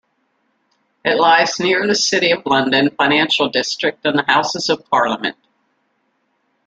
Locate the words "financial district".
2.97-4.03